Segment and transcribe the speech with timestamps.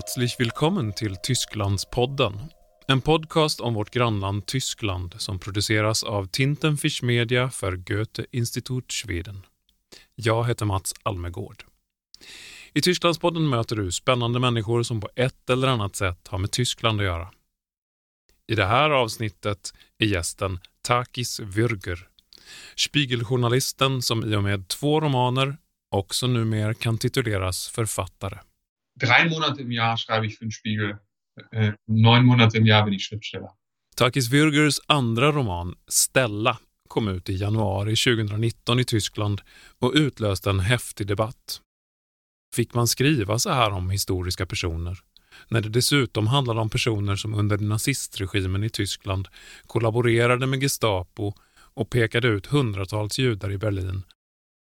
[0.00, 2.40] Herzlich willkommen till Tysklandspodden.
[2.86, 9.46] En podcast om vårt grannland Tyskland som produceras av Tintenfisch Media för Goethe Institut Schweden.
[10.14, 11.64] Jag heter Mats Almegård.
[12.72, 17.00] I Tysklandspodden möter du spännande människor som på ett eller annat sätt har med Tyskland
[17.00, 17.30] att göra.
[18.46, 22.08] I det här avsnittet är gästen Takis Würger,
[22.76, 25.56] Spiegeljournalisten som i och med två romaner
[25.90, 28.38] också numera kan tituleras författare.
[29.00, 30.98] Drei Monate im Jahr schreibe ich für den Spiegel.
[31.50, 33.56] Äh, neun Monate im Jahr bin ich Schriftsteller.
[33.96, 36.58] Takis Würgers andra roman, Stella,
[36.88, 39.40] kom ut i januari 2019 i Tyskland
[39.78, 41.60] och utlöste en häftig debatt.
[42.54, 44.98] Fick man skriva så här om historiska personer?
[45.48, 49.28] När det dessutom handlade om personer som under nazistregimen i Tyskland
[49.66, 51.34] kollaborerade med Gestapo
[51.74, 54.02] och pekade ut hundratals judar i Berlin,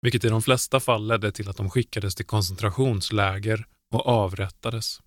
[0.03, 5.01] vilket i de flesta fall ledde till att de skickades till koncentrationsläger och avrättades.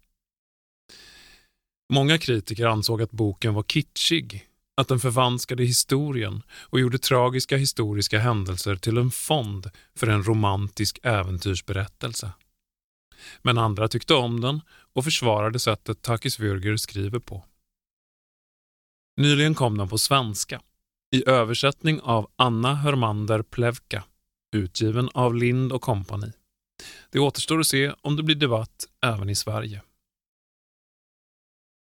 [1.94, 8.20] Många kritiker ansåg att boken var kitschig, att den förvanskade historien och gjorde tragiska historiska
[8.20, 12.32] händelser till en fond för en romantisk äventyrsberättelse.
[13.42, 14.62] Men andra tyckte om den
[14.94, 17.46] och försvarade sättet Takis Würger skriver på.
[19.18, 20.62] Nyligen kom den på svenska,
[21.16, 24.04] i översättning av Anna Hörmander Plevka,
[24.56, 26.32] utgiven av Lind och kompani.
[27.12, 29.82] Det återstår att se om det blir debatt även i Sverige.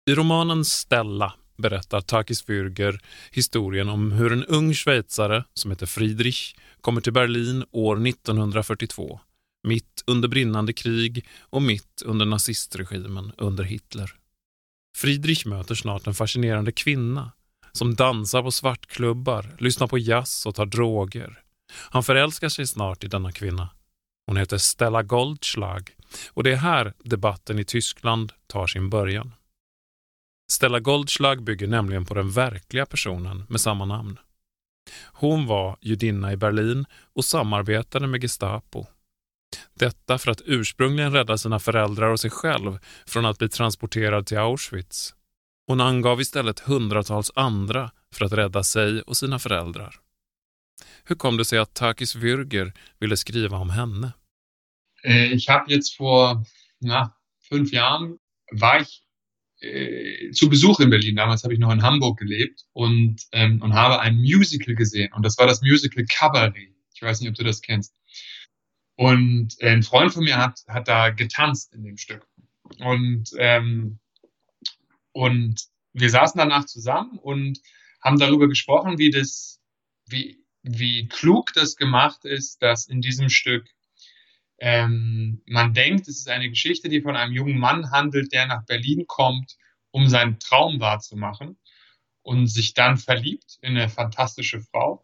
[0.10, 3.00] I romanen Stella berättar Takis Fürger
[3.32, 9.20] historien om hur en ung schweizare som heter Friedrich kommer till Berlin år 1942,
[9.64, 14.16] mitt under brinnande krig och mitt under nazistregimen under Hitler.
[14.98, 17.32] Friedrich möter snart en fascinerande kvinna
[17.72, 21.40] som dansar på svartklubbar, lyssnar på jazz och tar droger.
[21.74, 23.70] Han förälskar sig snart i denna kvinna.
[24.28, 25.96] Hon heter Stella Goldschlag
[26.30, 29.34] och det är här debatten i Tyskland tar sin början.
[30.52, 34.20] Stella Goldschlag bygger nämligen på den verkliga personen med samma namn.
[35.04, 36.86] Hon var judinna i Berlin
[37.16, 38.86] och samarbetade med Gestapo.
[39.74, 44.38] Detta för att ursprungligen rädda sina föräldrar och sig själv från att bli transporterad till
[44.38, 45.16] Auschwitz.
[45.68, 49.96] Hon angav istället hundratals andra för att rädda sig och sina föräldrar.
[51.06, 54.14] Hur kom det sig att Takis Würger ville skriva om henne?
[55.04, 56.46] Äh, ich habe jetzt vor
[56.80, 58.20] na, fünf Jahren
[58.52, 59.04] war ich
[59.62, 61.16] äh, zu Besuch in Berlin.
[61.16, 65.12] Damals habe ich noch in Hamburg gelebt und, ähm, und habe ein Musical gesehen.
[65.14, 66.74] Und das war das Musical Cabaret.
[66.94, 67.96] Ich weiß nicht, ob du das kennst.
[68.96, 72.28] Und äh, ein Freund von mir hat, hat da getanzt in dem Stück.
[72.80, 74.00] Und, ähm,
[75.12, 75.62] und
[75.94, 77.60] wir saßen danach zusammen und
[78.02, 79.62] haben darüber gesprochen, wie das,
[80.08, 83.68] wie, wie klug das gemacht ist, dass in diesem Stück
[84.60, 88.66] ähm, man denkt, es ist eine Geschichte, die von einem jungen Mann handelt, der nach
[88.66, 89.58] Berlin kommt,
[89.92, 91.58] um seinen Traum wahrzumachen
[92.22, 95.04] und sich dann verliebt in eine fantastische Frau.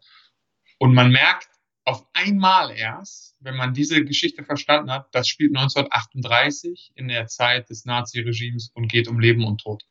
[0.78, 1.48] Und man merkt
[1.84, 7.68] auf einmal erst, wenn man diese Geschichte verstanden hat, das spielt 1938 in der Zeit
[7.68, 9.84] des Nazi-Regimes und geht um Leben und Tod.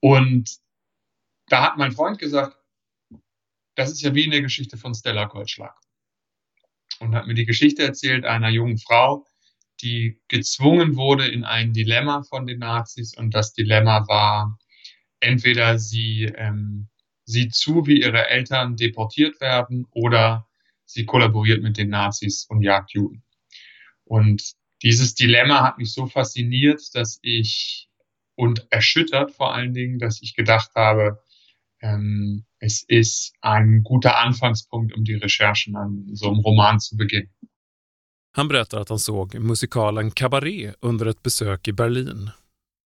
[0.00, 0.58] Und
[1.48, 2.56] da hat mein Freund gesagt,
[3.76, 5.74] das ist ja wie in der Geschichte von Stella Goldschlag
[7.00, 9.26] und hat mir die Geschichte erzählt einer jungen Frau,
[9.82, 14.58] die gezwungen wurde in ein Dilemma von den Nazis und das Dilemma war,
[15.20, 16.88] entweder sie ähm,
[17.24, 20.48] sieht zu, wie ihre Eltern deportiert werden oder
[20.84, 23.22] sie kollaboriert mit den Nazis und jagt Juden.
[24.04, 27.88] Und dieses Dilemma hat mich so fasziniert, dass ich
[28.36, 31.22] und erschüttert vor allen Dingen, dass ich gedacht habe,
[31.80, 37.30] ähm, es ist ein guter Anfangspunkt, um die Recherchen an so einem Roman zu beginnen.
[38.36, 42.30] Han berättar att han såg musikalen Cabaret under ett besök i Berlin.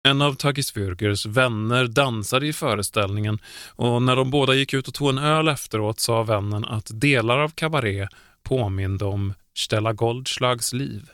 [0.08, 3.40] En av Tagis Würgers vänner dansade i föreställningen
[3.76, 7.40] och när de båda gick ut och tog en öl efteråt sa vännen att delar
[7.40, 8.10] av Cabaret
[8.44, 11.10] påminde om Stella Goldschlags liv.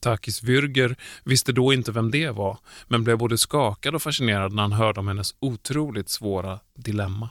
[0.00, 4.62] Takis Würger visste då inte vem det var, men blev både skakad och fascinerad när
[4.62, 7.30] han hörde om hennes otroligt svåra dilemma.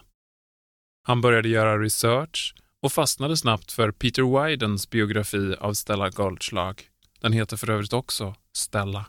[1.04, 6.82] Han började göra research och fastnade snabbt för Peter Widens biografi av Stella Goldschlag.
[7.22, 9.06] Den heter för övrigt också Stella.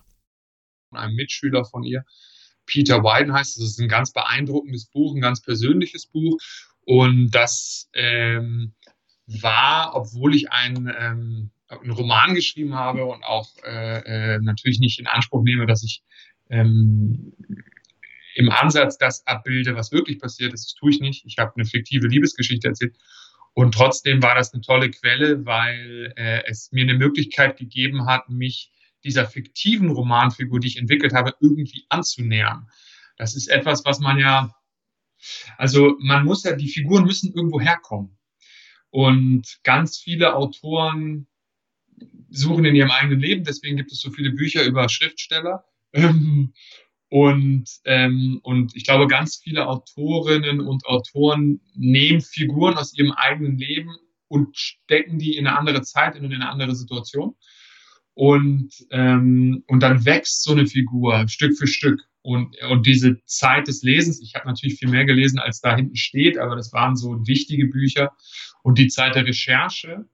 [0.96, 2.04] Ein Mitschüler von ihr,
[2.66, 6.38] Peter Wyden heißt es, ist ein ganz beeindruckendes Buch, ein ganz persönliches Buch
[6.86, 8.74] und das ähm,
[9.26, 11.50] war, obwohl ich ein ähm,
[11.80, 16.02] einen Roman geschrieben habe und auch äh, äh, natürlich nicht in Anspruch nehme, dass ich
[16.50, 17.32] ähm,
[18.34, 20.64] im Ansatz das abbilde, was wirklich passiert ist.
[20.66, 21.24] Das tue ich nicht.
[21.26, 22.96] Ich habe eine fiktive Liebesgeschichte erzählt.
[23.54, 28.28] Und trotzdem war das eine tolle Quelle, weil äh, es mir eine Möglichkeit gegeben hat,
[28.30, 28.72] mich
[29.04, 32.68] dieser fiktiven Romanfigur, die ich entwickelt habe, irgendwie anzunähern.
[33.16, 34.54] Das ist etwas, was man ja,
[35.58, 38.16] also man muss ja, die Figuren müssen irgendwo herkommen.
[38.90, 41.26] Und ganz viele Autoren
[42.30, 45.64] suchen in ihrem eigenen Leben, deswegen gibt es so viele Bücher über Schriftsteller.
[47.12, 53.58] Und, ähm, und ich glaube, ganz viele Autorinnen und Autoren nehmen Figuren aus ihrem eigenen
[53.58, 53.94] Leben
[54.28, 57.34] und stecken die in eine andere Zeit, in eine andere Situation.
[58.14, 62.00] Und, ähm, und dann wächst so eine Figur Stück für Stück.
[62.22, 65.96] Und, und diese Zeit des Lesens, ich habe natürlich viel mehr gelesen, als da hinten
[65.96, 68.12] steht, aber das waren so wichtige Bücher.
[68.62, 70.06] Und die Zeit der Recherche,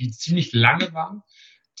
[0.00, 1.24] die ziemlich lange war,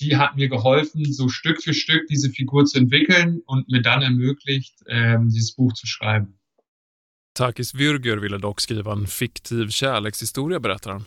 [0.02, 4.02] die hat mir geholfen, so Stück für Stück diese Figur zu entwickeln und mir dann
[4.02, 6.38] ermöglicht, ähm, dieses Buch zu schreiben.
[7.34, 11.04] Takis Würger ville dock skriva en fiktiv kärlekshistoria, berättar han.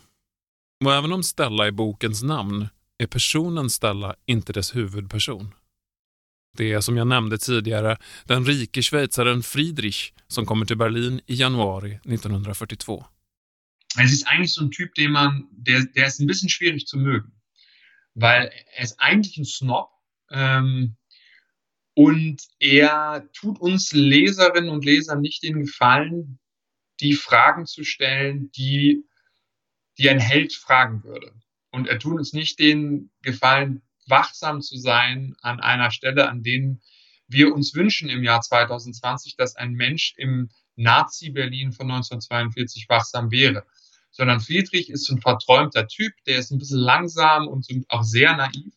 [0.85, 5.53] Och även om Stella är bokens namn är personen Stella inte dess huvudperson.
[6.57, 11.35] Det är som jag nämnde tidigare den rike schweizaren Friedrich som kommer till Berlin i
[11.35, 13.05] januari 1942.
[13.97, 16.97] Es ist eigentlich so ein Typ, den man, der, der ist ein bisschen schwierig zu
[16.97, 17.31] mögen.
[18.15, 19.89] Weil er ist eigentlich ein Snob
[20.31, 20.95] ähm,
[21.93, 26.39] und er tut uns Leserinnen und Lesern nicht den Gefallen,
[27.01, 29.03] die Fragen zu stellen, die,
[29.97, 31.33] die ein Held fragen würde.
[31.71, 36.81] Und er tut uns nicht den Gefallen, wachsam zu sein an einer Stelle, an denen
[37.27, 43.65] wir uns wünschen im Jahr 2020, dass ein Mensch im Nazi-Berlin von 1942 wachsam wäre
[44.15, 48.73] sondern Friedrich ist ein verträumter Typ, der ist ein bisschen langsam und auch sehr naiv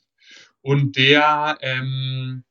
[0.62, 2.44] und der, ähm,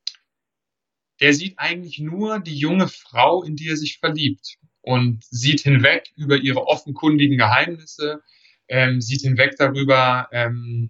[1.19, 6.13] der sieht eigentlich nur die junge Frau, in die er sich verliebt und sieht hinweg
[6.15, 8.21] über ihre offenkundigen Geheimnisse,
[8.69, 10.89] ähm, sieht hinweg darüber, ähm,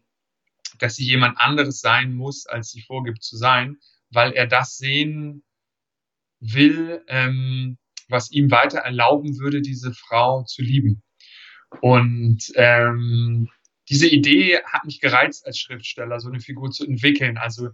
[0.78, 3.78] dass sie jemand anderes sein muss, als sie vorgibt zu sein,
[4.12, 5.44] weil er das sehen
[6.40, 11.02] will, ähm, was ihm weiter erlauben würde, diese Frau zu lieben.
[11.82, 13.50] Und ähm,
[13.90, 17.38] diese Idee hat mich gereizt als Schriftsteller, so eine Figur zu entwickeln.
[17.38, 17.70] Also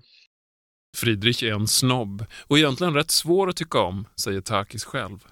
[0.95, 5.25] Friedrich är en snobb och egentligen rätt svår att tycka om, säger Takis själv.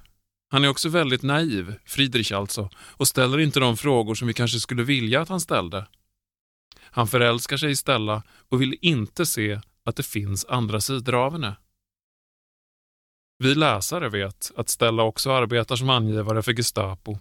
[0.49, 4.59] Han är också väldigt naiv, Friedrich alltså, och ställer inte de frågor som vi kanske
[4.59, 5.87] skulle vilja att han ställde.
[6.79, 11.31] Han förälskar sig i Stella och vill inte se att det finns andra sidor av
[11.31, 11.55] henne.
[13.37, 17.17] Vi läsare vet att Stella också arbetar som angivare för Gestapo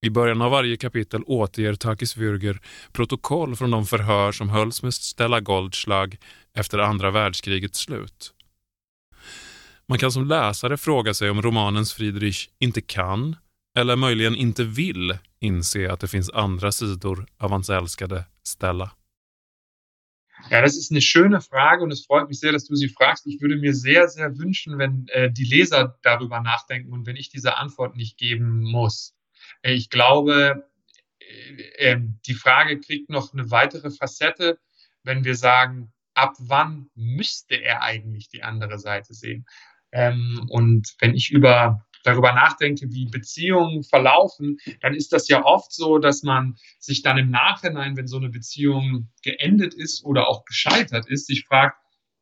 [0.00, 2.60] i början av varje kapitel återger Takis Würger
[2.92, 6.16] protokoll från de förhör som hölls med Stella Goldschlag
[6.54, 8.34] efter andra världskrigets slut.
[9.88, 13.36] Man kan som läsare fråga sig om romanens Friedrich inte kan,
[13.78, 18.90] eller möjligen inte vill, inse att det finns andra sidor av hans älskade Stella.
[20.50, 23.26] Ja, das ist eine schöne Frage und es freut mich sehr, dass du sie fragst.
[23.26, 27.28] Ich würde mir sehr, sehr wünschen, wenn äh, die Leser darüber nachdenken und wenn ich
[27.28, 29.17] diese Antwort nicht geben muss.
[29.62, 30.68] Ich glaube,
[31.20, 34.58] äh, ähm, die Frage kriegt noch eine weitere Facette,
[35.02, 39.46] wenn wir sagen, ab wann müsste er eigentlich die andere Seite sehen?
[39.92, 45.72] Ähm, und wenn ich über darüber nachdenke, wie Beziehungen verlaufen, dann ist das ja oft
[45.72, 50.44] so, dass man sich dann im Nachhinein, wenn so eine Beziehung geendet ist oder auch
[50.44, 51.76] gescheitert ist, sich fragt,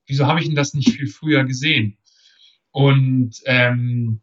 [0.06, 1.98] wieso habe ich denn das nicht viel früher gesehen?
[2.70, 4.22] Und ähm,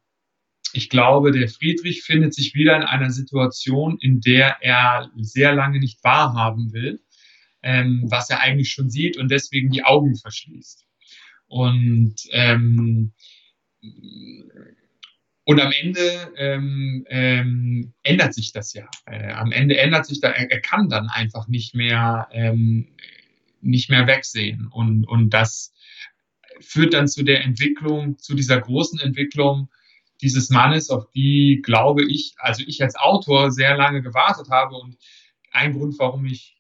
[0.74, 5.80] ich glaube, der Friedrich findet sich wieder in einer Situation, in der er sehr lange
[5.80, 7.00] nicht wahrhaben will,
[7.62, 10.86] ähm, was er eigentlich schon sieht und deswegen die Augen verschließt.
[11.48, 13.14] Und, ähm,
[15.46, 18.90] und am Ende ähm, ähm, ändert sich das ja.
[19.06, 22.96] Äh, am Ende ändert sich da, er, er kann dann einfach nicht mehr, ähm,
[23.62, 24.68] nicht mehr wegsehen.
[24.68, 25.72] Und, und das
[26.60, 29.70] führt dann zu der Entwicklung, zu dieser großen Entwicklung,
[30.24, 34.76] dieses Mannes, auf die, glaube ich, also ich als Autor sehr lange gewartet habe.
[34.76, 34.98] Und
[35.52, 36.58] ein Grund, warum ich,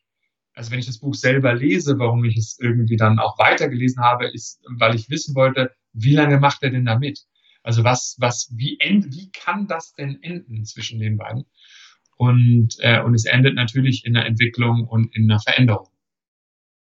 [0.54, 4.28] also wenn ich das Buch selber lese, warum ich es irgendwie dann auch weitergelesen habe,
[4.28, 7.22] ist, weil ich wissen wollte, wie lange macht er denn damit?
[7.64, 11.46] Also was, was, wie end, wie kann das denn enden zwischen den beiden?
[12.18, 15.88] Und, äh, und es endet natürlich in der Entwicklung und in der Veränderung.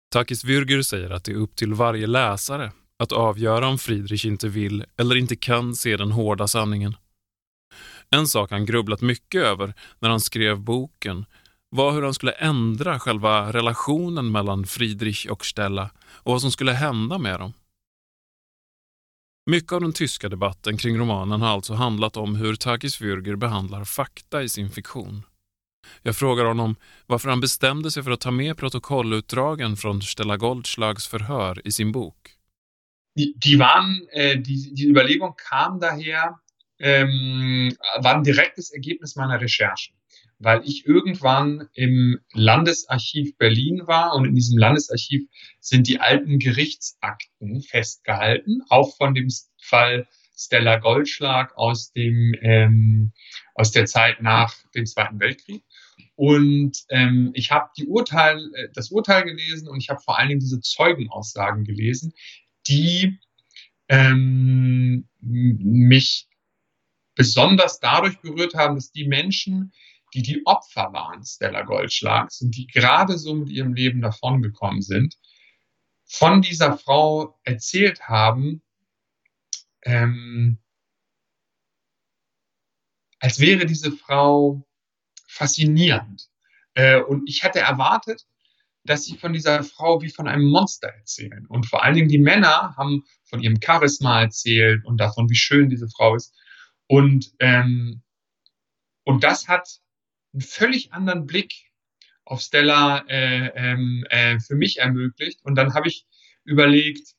[0.09, 4.47] Takis Würger säger att det är upp till varje läsare att avgöra om Friedrich inte
[4.47, 6.95] vill eller inte kan se den hårda sanningen.
[8.09, 11.25] En sak han grubblat mycket över när han skrev boken
[11.69, 16.71] var hur han skulle ändra själva relationen mellan Friedrich och Stella och vad som skulle
[16.71, 17.53] hända med dem.
[19.49, 23.83] Mycket av den tyska debatten kring romanen har alltså handlat om hur Takis Würger behandlar
[23.83, 25.23] fakta i sin fiktion.
[26.01, 26.75] Jag frågar honom
[27.05, 31.91] varför han bestämde sig för att ta med protokollutdragen från Stella Goldschlags förhör i sin
[31.91, 32.36] bok.
[33.17, 36.39] Die, die waren, äh, die, die Überlegung kam daher,
[36.79, 39.95] ähm, war ein direktes Ergebnis meiner Recherchen,
[40.37, 45.23] weil ich irgendwann im Landesarchiv Berlin war und in diesem Landesarchiv
[45.59, 50.07] sind die alten Gerichtsakten festgehalten, auch von dem Fall
[50.37, 53.13] Stella Goldschlag aus dem ähm,
[53.55, 55.63] aus der Zeit nach dem Zweiten Weltkrieg.
[56.15, 60.29] Und ähm, ich habe die Urteil, äh, das Urteil gelesen und ich habe vor allen
[60.29, 62.13] Dingen diese Zeugenaussagen gelesen,
[62.67, 63.19] die
[63.89, 66.27] ähm, mich
[67.15, 69.73] besonders dadurch berührt haben, dass die Menschen,
[70.13, 75.17] die die Opfer waren Stella Goldschlags und die gerade so mit ihrem Leben davongekommen sind,
[76.05, 78.61] von dieser Frau erzählt haben,
[79.83, 80.59] ähm,
[83.19, 84.65] als wäre diese Frau
[85.27, 86.29] faszinierend.
[86.75, 88.25] Äh, und ich hatte erwartet,
[88.89, 91.45] dass sie von dieser Frau wie von einem Monster erzählen.
[91.47, 95.69] Und vor allen Dingen die Männer haben von ihrem Charisma erzählt und davon, wie schön
[95.69, 96.33] diese Frau ist.
[96.87, 98.01] Und, ähm,
[99.03, 99.67] und das hat
[100.33, 101.53] einen völlig anderen Blick
[102.25, 105.39] auf Stella äh, ähm, äh, für mich ermöglicht.
[105.43, 106.05] Und dann habe ich
[106.43, 107.15] überlegt,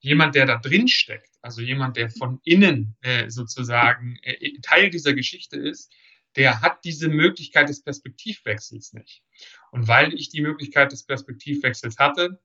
[0.00, 5.14] jemand, der da drin steckt, also jemand, der von innen äh, sozusagen äh, Teil dieser
[5.14, 5.92] Geschichte ist,
[6.36, 9.22] der hat diese Möglichkeit des Perspektivwechsels nicht.
[9.70, 12.40] Und weil ich die Möglichkeit des Perspektivwechsels hatte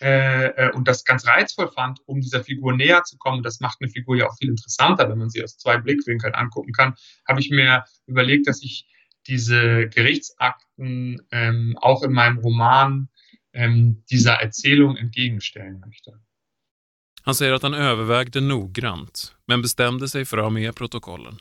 [0.00, 3.78] äh, äh, und das ganz reizvoll fand, um dieser Figur näher zu kommen, das macht
[3.80, 6.94] eine Figur ja auch viel interessanter, wenn man sie aus zwei Blickwinkeln angucken kann,
[7.28, 8.88] habe ich mir überlegt, dass ich
[9.26, 13.08] diese Gerichtsakten ähm, auch in meinem Roman
[13.52, 16.20] ähm, dieser Erzählung entgegenstellen möchte.
[17.22, 21.38] Han säger att han övervägde noggrant, men bestämde sig för att ha med protokollen.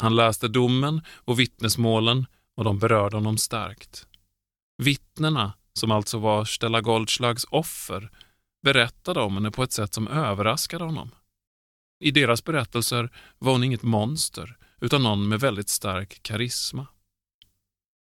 [0.00, 4.06] Han läste domen och vittnesmålen och de berörde honom starkt.
[4.82, 8.10] Vittnena, som alltså var Stella Goldschlags offer,
[8.62, 11.10] berättade om henne på ett sätt som överraskade honom.
[12.00, 16.86] I deras berättelser var hon inget monster, utan någon med väldigt stark karisma.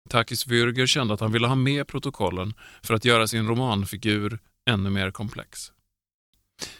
[0.09, 4.89] Takis Würger kände att han ville ha med protokollen för att göra sin romanfigur ännu
[4.89, 5.71] mer komplex.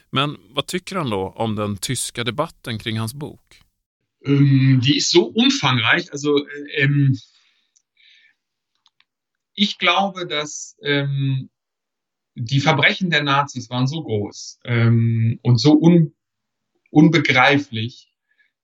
[0.09, 3.62] Men vad tycker han då om den tyska debatten kring hans bok?
[4.25, 6.11] Ähm, die ist so umfangreich.
[6.11, 7.17] Also ähm,
[9.53, 11.49] ich glaube, dass ähm,
[12.35, 16.15] die Verbrechen der Nazis waren so groß ähm, und so un
[16.89, 18.11] unbegreiflich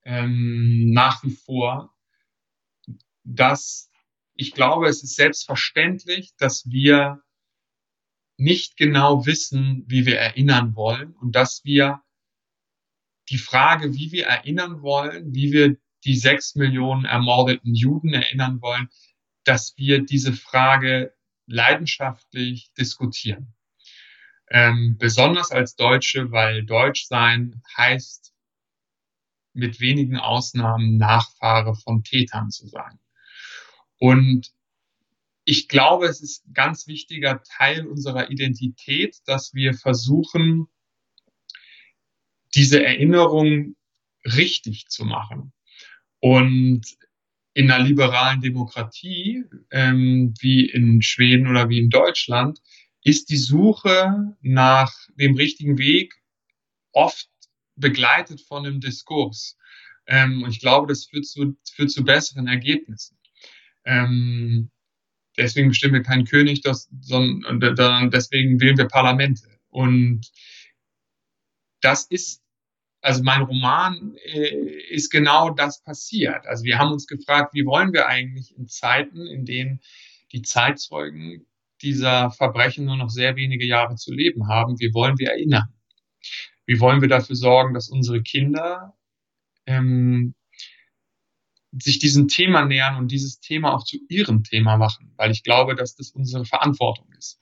[0.05, 1.95] ähm, nach wie vor,
[3.23, 3.89] dass
[4.35, 7.21] ich glaube, es ist selbstverständlich, dass wir
[8.37, 12.01] nicht genau wissen, wie wir erinnern wollen und dass wir
[13.29, 18.89] die Frage, wie wir erinnern wollen, wie wir die sechs Millionen ermordeten Juden erinnern wollen,
[19.43, 21.13] dass wir diese Frage
[21.45, 23.53] leidenschaftlich diskutieren.
[24.49, 28.33] Ähm, besonders als Deutsche, weil Deutsch sein heißt,
[29.53, 32.99] mit wenigen Ausnahmen Nachfahre von Tätern zu sein.
[33.99, 34.51] Und
[35.43, 40.67] ich glaube, es ist ein ganz wichtiger Teil unserer Identität, dass wir versuchen,
[42.55, 43.75] diese Erinnerung
[44.25, 45.53] richtig zu machen.
[46.19, 46.81] Und
[47.53, 52.59] in einer liberalen Demokratie, ähm, wie in Schweden oder wie in Deutschland,
[53.03, 56.13] ist die Suche nach dem richtigen Weg
[56.91, 57.29] oft
[57.75, 59.57] begleitet von einem Diskurs.
[60.05, 63.17] Ähm, und ich glaube, das führt zu, führt zu besseren Ergebnissen.
[63.85, 64.69] Ähm,
[65.37, 69.47] deswegen bestimmen wir keinen König, das, sondern deswegen wählen wir Parlamente.
[69.69, 70.29] Und
[71.81, 72.41] das ist,
[73.01, 74.49] also mein Roman äh,
[74.89, 76.45] ist genau das passiert.
[76.47, 79.81] Also wir haben uns gefragt, wie wollen wir eigentlich in Zeiten, in denen
[80.31, 81.45] die Zeitzeugen
[81.81, 85.73] dieser Verbrechen nur noch sehr wenige Jahre zu leben haben, wie wollen wir erinnern?
[86.65, 88.97] Wie wollen wir dafür sorgen, dass unsere Kinder
[89.65, 90.35] ähm,
[91.71, 95.75] sich diesem Thema nähern und dieses Thema auch zu ihrem Thema machen, weil ich glaube,
[95.75, 97.39] dass das unsere Verantwortung ist.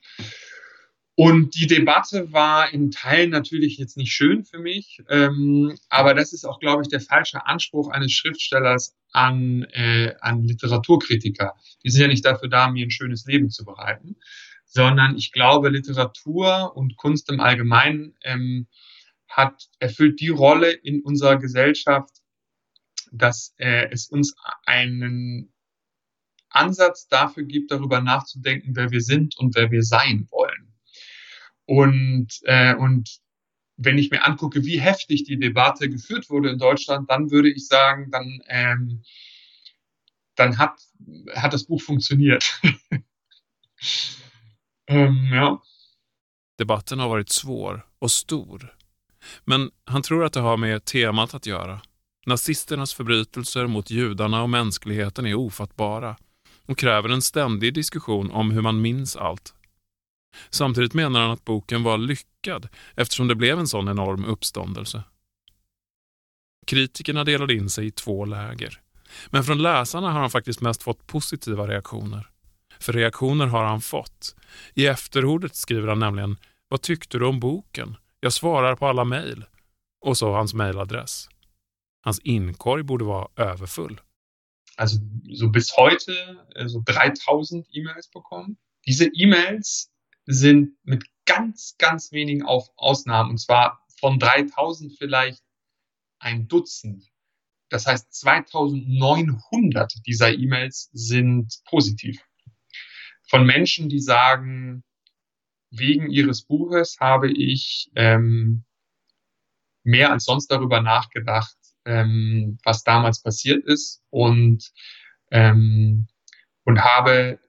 [1.19, 6.31] Und die Debatte war in Teilen natürlich jetzt nicht schön für mich, ähm, aber das
[6.31, 11.55] ist auch, glaube ich, der falsche Anspruch eines Schriftstellers an, äh, an Literaturkritiker.
[11.83, 14.17] Die sind ja nicht dafür da, mir ein schönes Leben zu bereiten,
[14.65, 18.67] sondern ich glaube, Literatur und Kunst im Allgemeinen ähm,
[19.27, 22.11] hat erfüllt die Rolle in unserer Gesellschaft,
[23.11, 24.35] dass äh, es uns
[24.67, 25.51] einen
[26.49, 30.66] Ansatz dafür gibt, darüber nachzudenken, wer wir sind und wer wir sein wollen.
[31.67, 33.19] Und, äh, und
[33.75, 37.67] wenn ich mir angucke, wie heftig die Debatte geführt wurde in Deutschland, dann würde ich
[37.67, 39.03] sagen, dann, ähm,
[40.35, 40.79] dann hat,
[41.35, 42.61] hat das Buch funktioniert.
[44.87, 45.61] ähm, ja.
[46.57, 48.73] Debatten har varit svår och stor.
[49.45, 51.81] Men han tror att det har med temat att göra.
[52.25, 56.17] Nazisternas förbrytelser mot judarna och mänskligheten är ofattbara
[56.65, 59.53] och kräver en ständig diskussion om hur man minns allt.
[60.49, 65.03] Samtidigt menar han att boken var lyckad eftersom det blev en sån enorm uppståndelse.
[66.67, 68.81] Kritikerna delade in sig i två läger.
[69.29, 72.29] Men från läsarna har han faktiskt mest fått positiva reaktioner.
[72.79, 74.35] För reaktioner har han fått.
[74.73, 77.95] I efterordet skriver han nämligen “Vad tyckte du om boken?
[78.19, 79.45] Jag svarar på alla mejl”
[80.01, 81.29] och så hans mejladress.
[82.03, 84.01] Hans inkorg borde vara överfull.
[84.77, 84.97] Also
[85.39, 86.11] so bis heute
[86.69, 88.55] so 3000 E-Mails bekommen.
[88.87, 89.89] Diese E-Mails
[90.27, 95.41] sind mit ganz, ganz wenigen Ausnahmen, und zwar von 3000 vielleicht
[96.19, 97.09] ein Dutzend.
[97.69, 102.21] Das heißt, 2900 dieser E-Mails sind positiv.
[103.29, 104.83] Von Menschen, die sagen,
[105.69, 108.63] wegen ihres Buches habe ich ähm,
[109.83, 114.71] mehr als sonst darüber nachgedacht, ähm, was damals passiert ist und,
[115.31, 116.07] ähm,
[116.63, 117.39] und habe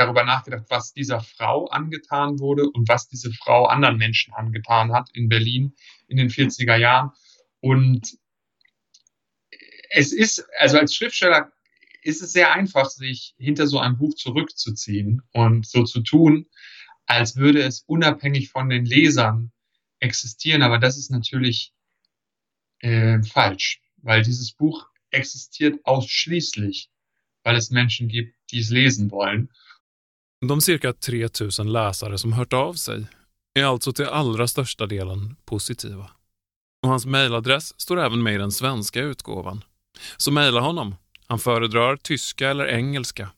[0.00, 5.10] darüber nachgedacht, was dieser Frau angetan wurde und was diese Frau anderen Menschen angetan hat
[5.12, 5.74] in Berlin
[6.08, 7.12] in den 40er Jahren.
[7.60, 8.18] Und
[9.90, 11.52] es ist, also als Schriftsteller
[12.02, 16.46] ist es sehr einfach, sich hinter so einem Buch zurückzuziehen und so zu tun,
[17.06, 19.52] als würde es unabhängig von den Lesern
[19.98, 20.62] existieren.
[20.62, 21.74] Aber das ist natürlich
[22.78, 26.88] äh, falsch, weil dieses Buch existiert ausschließlich,
[27.42, 29.50] weil es Menschen gibt, die es lesen wollen.
[30.46, 33.06] De cirka 3000 läsare som hört av sig
[33.54, 36.10] är alltså till allra största delen positiva.
[36.82, 39.64] Och hans mejladress står även med i den svenska utgåvan.
[40.16, 40.94] Så mejla honom.
[41.26, 43.30] Han föredrar tyska eller engelska.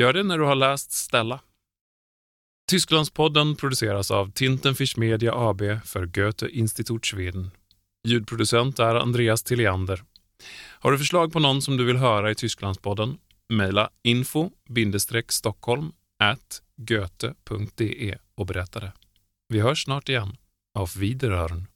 [0.00, 1.40] Gör det när du har läst Stella.
[2.70, 7.50] Tysklandspodden produceras av Tintenfisch Media AB för Goethe Institut Schweden.
[8.08, 10.04] Ljudproducent är Andreas Tilliander.
[10.68, 13.18] Har du förslag på någon som du vill höra i Tysklandspodden?
[13.52, 15.92] Mejla info-stockholm
[16.76, 18.92] goethe.de och berätta det.
[19.48, 20.36] Vi hörs snart igen.
[20.74, 21.66] Auf Wiederhören.